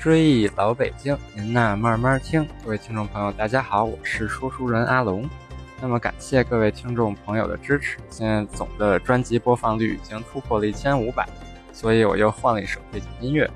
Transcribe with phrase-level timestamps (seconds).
[0.00, 2.48] 追忆老北京，您呐慢慢听。
[2.64, 5.28] 各位听众朋友，大家好，我是说书人阿龙。
[5.78, 11.28] 那么感谢各位听众朋友的支持，现在总的专辑播放率已经突破了一千五百，
[11.70, 13.48] 所以我又换了一首背景音乐。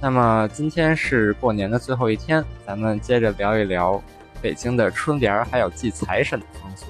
[0.00, 4.02] 那么今天是过年的最后一天，咱们接着聊一聊
[4.40, 6.86] 北京的春联儿，还有祭财神的风俗。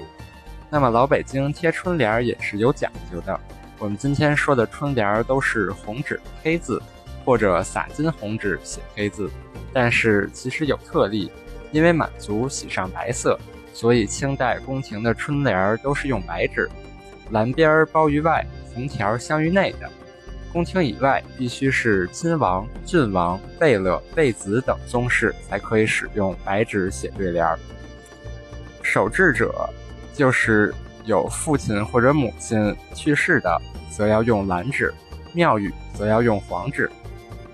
[0.70, 3.40] 那么老北京贴春联儿也是有讲究的。
[3.80, 6.80] 我们今天说的春联儿都是红纸黑字，
[7.24, 9.30] 或者撒金红纸写黑字。
[9.72, 11.30] 但是其实有特例，
[11.70, 13.38] 因为满族喜上白色，
[13.72, 16.68] 所以清代宫廷的春联都是用白纸，
[17.30, 19.90] 蓝边包于外，红条镶于内的。
[20.52, 27.46] 宫廷以外，必须是亲王、郡王、贝勒、贝子等宗室才可以使用白纸写对联。
[28.82, 29.66] 守制者，
[30.12, 30.74] 就是
[31.06, 33.58] 有父亲或者母亲去世的，
[33.90, 34.92] 则要用蓝纸；
[35.32, 36.90] 庙宇则要用黄纸。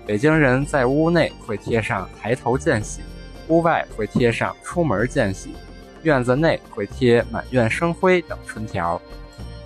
[0.09, 3.01] 北京人在屋内会贴上“抬头见喜”，
[3.47, 5.53] 屋外会贴上“出门见喜”，
[6.01, 8.99] 院子内会贴“满院生辉”等春条。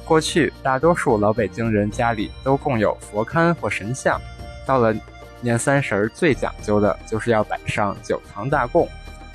[0.03, 4.19] 过去，大多数老北京人家里都供有佛龛或神像。
[4.66, 4.94] 到了
[5.39, 8.86] 年三十，最讲究的就是要摆上九堂大供，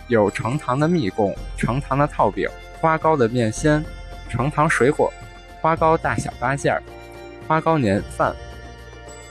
[0.09, 2.47] 有成堂的蜜供、成堂的套饼、
[2.83, 3.83] 花糕的面鲜、
[4.29, 5.11] 成堂水果、
[5.63, 6.83] 花糕大小八件儿、
[7.47, 8.37] 花糕年饭、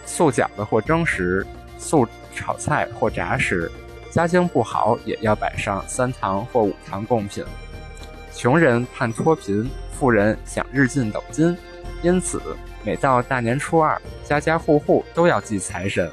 [0.07, 1.45] 素饺子或蒸食、
[1.77, 3.71] 素炒菜或炸食。
[4.11, 7.45] 家境不好，也要摆上三堂或五堂贡品。
[8.33, 9.69] 穷人盼脱贫。
[9.99, 11.57] 富人想日进斗金，
[12.03, 12.39] 因此
[12.85, 16.07] 每到大年初二，家家户户都要祭财神。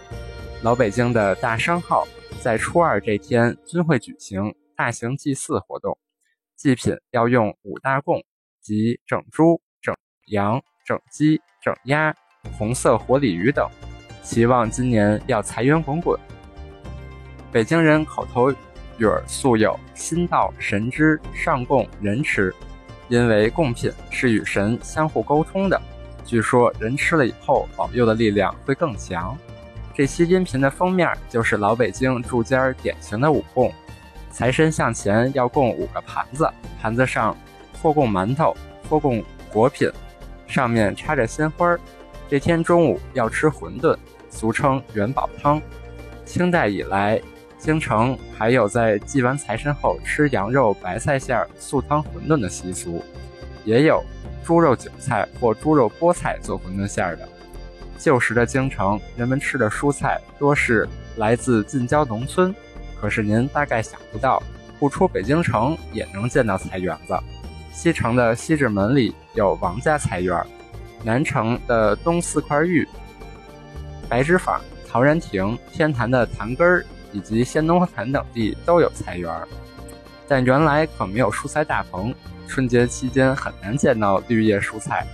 [0.63, 2.09] 老北京的大商号
[2.41, 5.99] 在初二这天均会举行大型祭祀活动，
[6.57, 8.25] 祭品要用五大贡，
[8.63, 9.95] 即整猪、整
[10.29, 12.17] 羊、整鸡、整鸭、
[12.57, 13.69] 红色活鲤鱼等，
[14.25, 16.19] 希望今年要财源滚滚。
[17.53, 18.51] 北京人口头
[18.97, 22.53] 语儿素有“心到神知，上供人吃”。
[23.09, 25.79] 因为贡品是与神相互沟通的，
[26.25, 29.37] 据说人吃了以后保佑的力量会更强。
[29.93, 33.71] 这期音频的封面就是老北京住家典型的五供。
[34.31, 37.37] 财神向前要供五个盘子，盘子上
[37.83, 38.57] 或供馒头，
[38.89, 39.89] 或供果品，
[40.47, 41.77] 上面插着鲜花。
[42.27, 43.95] 这天中午要吃馄饨，
[44.35, 45.63] 俗称元宝汤。
[46.27, 47.23] 清代以来。
[47.57, 53.03] 京城还有在祭完财神后吃羊肉白菜馅素汤馄饨的习俗，
[53.65, 54.05] 也有
[54.45, 57.27] 猪肉韭菜或猪肉菠菜做馄饨馅的。
[57.97, 62.55] 旧时的京城，人们吃的蔬菜多是来自近郊农村，
[63.01, 64.43] 可是您大概想不到，
[64.79, 67.19] 不出北京城也能见到菜园子。
[67.73, 70.39] 西城的西直门里有王家菜园，
[71.03, 72.87] 南城的东四块玉、
[74.15, 76.87] 白纸坊、陶然亭、天坛的坛根儿。
[77.13, 79.33] 以及仙农坛等地都有菜园，
[80.27, 82.13] 但原来可没有蔬菜大棚，
[82.49, 85.07] 春节期间很难见到绿叶蔬菜。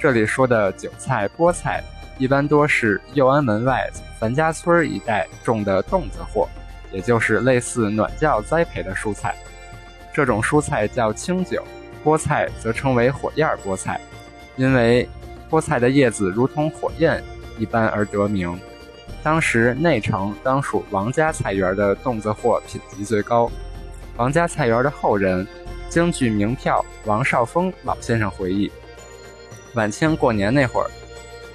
[0.00, 1.82] 这里说的韭菜、菠菜，
[2.16, 6.48] 一般多是右安门外樊家村一带种的冻子货，
[6.92, 9.34] 也就是类似暖窖栽培的蔬菜。
[10.12, 11.64] 这种蔬菜叫清韭，
[12.04, 14.00] 菠菜则称为火焰菠菜，
[14.54, 15.08] 因为
[15.50, 17.20] 菠菜的叶子如同火焰
[17.58, 18.58] 一般而得名。
[19.22, 23.50] 当时内城当属王家菜园的冻子货品级最高。
[24.16, 25.46] 王家菜园的后人
[25.88, 28.70] 京剧名票王少峰老先生回忆，
[29.74, 30.90] 晚清过年那会儿，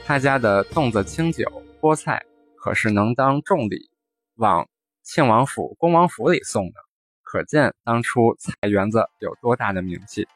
[0.06, 1.46] 他家的冻子清酒
[1.82, 2.24] 菠菜
[2.56, 3.90] 可是能当重礼
[4.38, 4.68] 往
[5.04, 6.74] 庆王府、恭王府里送的，
[7.22, 10.28] 可见当初菜园子有多大的名气。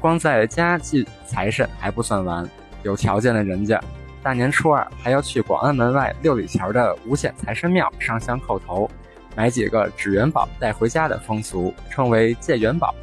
[0.00, 2.48] 光在家祭财神还不算完，
[2.82, 3.82] 有条件的人家。
[4.24, 8.90] 大年初二还要去广安门外六里桥的五显财神庙上香叩头，
[9.36, 12.94] 买几个纸元宝带回家的风俗，称为借元宝。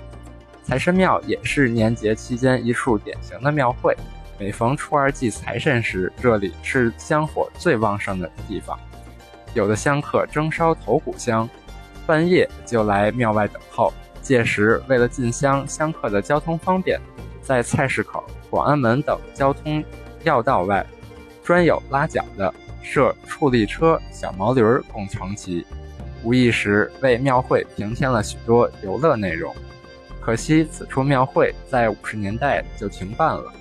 [0.63, 3.95] 财神庙也是年节期间一处典型的庙会。
[4.39, 8.75] 每逢初二祭财神时，这里是香火最旺盛的地方。
[9.53, 11.47] 有的香客蒸烧头骨香，
[12.07, 13.93] 半夜就来庙外等候。
[14.23, 16.99] 届时为了进香，香客的交通方便，
[17.43, 19.83] 在菜市口、广安门等交通
[20.23, 20.83] 要道外。
[21.43, 22.53] 专有拉脚的
[22.83, 25.65] 设处力车、小毛驴儿供乘骑，
[26.23, 29.53] 无意时为庙会平添了许多游乐内容。
[30.19, 33.51] 可惜此处庙会在五十年代就停办了。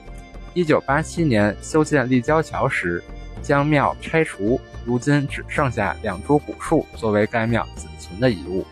[0.53, 3.03] 一九八七年修建立交桥时，
[3.41, 8.67] 将庙拆除，如今只剩下两株古树作为该庙仅存的遗物。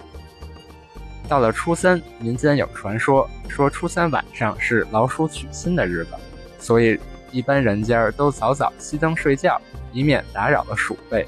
[1.28, 6.10] 到了初三，民间有传说，说初三晚上是老鼠娶亲的日子，
[6.58, 6.98] 所以。
[7.30, 9.60] 一般人家都早早熄灯睡觉，
[9.92, 11.26] 以免打扰了鼠辈，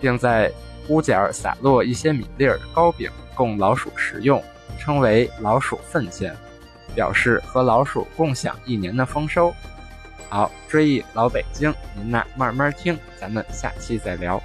[0.00, 0.50] 并在
[0.88, 4.42] 屋角洒落一些米粒儿、糕饼，供老鼠食用，
[4.78, 6.34] 称为老鼠粪钱，
[6.94, 9.52] 表示和老鼠共享一年的丰收。
[10.28, 14.42] 好，追忆老北京，您呐慢慢听，咱们下期再聊。